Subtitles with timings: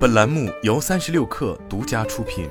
[0.00, 2.48] 本栏目由三十六氪独家出品。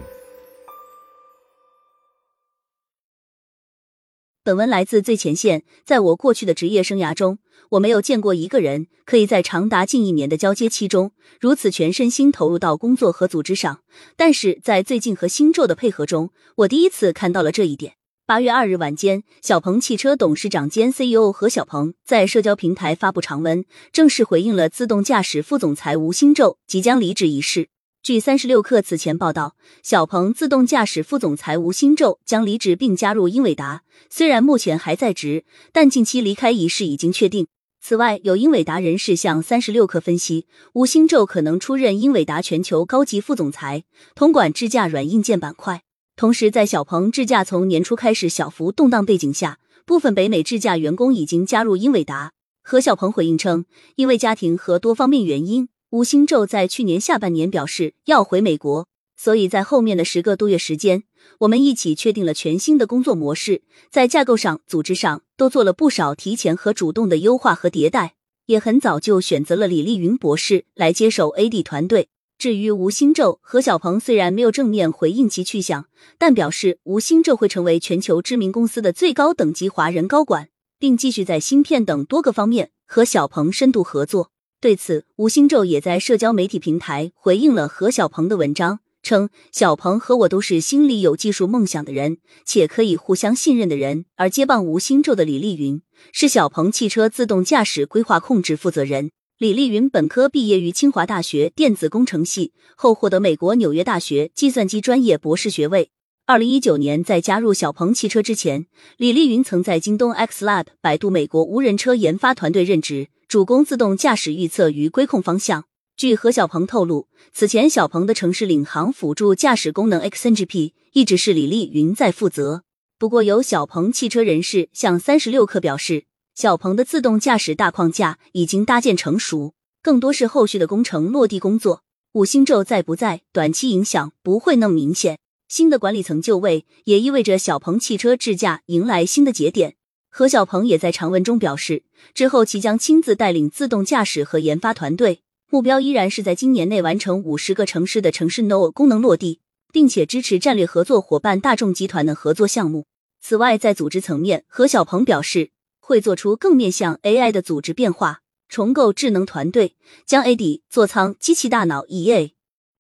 [4.44, 5.64] 本文来自最前线。
[5.84, 7.40] 在我过去的职业生涯中，
[7.72, 13.82] 我没有见过一个人可以在长达近一年的交接期中如此全身心投入到工作和组织上。
[14.16, 17.96] 但是在最近和星宙的配合中，我第一次看到了这一点。
[18.30, 27.70] 八月二日晚间，小鹏汽车董事长兼 CEO 何小鹏在社交平台发布长文，正式回应了自动驾驶副总裁吴新宙即将离职一事。
[28.04, 35.44] 据三十六氪此前报道，小鹏自动驾驶副总裁吴新宙将离职并加入英伟达，虽然目前还在职，
[35.74, 37.48] 但近期离开一事已经确定。
[37.82, 45.82] 此外，有英伟达人士向三十六氪分析，吴新宙可能出任英伟达全球高级副总裁，统管智驾软硬件板块。
[46.20, 52.34] 同时，在小鹏智驾从年初开始小幅动荡背景下，部分北美智驾员工已经加入英伟达。
[52.62, 53.64] 何小鹏回应称，
[53.96, 61.04] 因为家庭和多方面原因，吴兴宙在去年下半年表示要回美国，所以在后面的十个多月时间，
[61.40, 68.16] 我们一起确定了全新的工作模式，在架构上、组织上都做了不少提前和主动的优化和迭代，
[68.48, 72.10] 也很早就选择了李丽云博士来接手 AD 团队。
[72.40, 75.88] 至于吴兴宙，何小鹏虽然没有正面回应其去向，
[76.18, 80.48] 但表示吴兴宙会成为全球知名公司的最高等级华人高管，
[80.80, 84.32] 并继续在芯片等多个方面和小鹏深度合作。
[84.62, 94.06] 对此，吴兴宙也在社交媒体平台回应了何小鹏的文章，称小鹏和我都是心里有技术梦想的人，且可以互相信任的人。
[94.16, 95.82] 而接棒吴兴宙的李丽云
[96.14, 99.12] 是小鹏汽车自动驾驶规划控制负责人。
[99.40, 105.92] 李丽云本科毕业于清华大学电子工程系，后获得美国纽约大学计算机专业博士学位。
[106.26, 108.66] 二零一九年，在加入小鹏汽车之前，
[108.98, 115.64] 李丽云曾在京东 X Lab、百度美国无人车研发团队任职，主攻自动驾驶预测与规控方向。
[115.96, 122.64] 据何小鹏透露，此前小鹏的城市领航辅助驾驶功能 XNGP 一直是李丽云在负责。
[122.98, 126.09] 不过，有小鹏汽车人士向三十六氪表示。
[126.42, 131.84] 小鹏的自动驾驶大框架已经搭建成熟，更多是后续的工程落地工作。
[132.14, 135.20] 五星宙在不在，短期影响不会那么明显。
[135.50, 139.76] 新的管理层就位，也意味着小鹏汽车智驾迎来新的节点。
[140.10, 141.84] 何小鹏也在长文中表示，
[142.14, 145.20] 之后其将亲自带领自动驾驶和研发团队，
[145.52, 149.42] 目标依然是在今年内完成五十个城市的城市 No 功能落地，
[149.74, 152.86] 并且支持战略合作伙伴大众集团的合作项目。
[153.22, 155.50] 此外，在组织层面，何小鹏表示。
[155.90, 162.34] 会做出更面向 AI 的组织变化，重构智能团队，将 AD 座舱机器大脑 EA，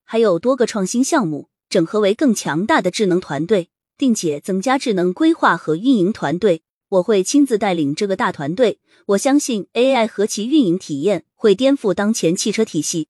[0.03, 6.61] 还有多个创新项目整合为更强大的智能团队，并且增加智能规划和运营团队。
[6.89, 8.79] 我会亲自带领这个大团队。
[9.07, 13.07] 我相信 AI 和其运营体验会颠覆当前汽车体系。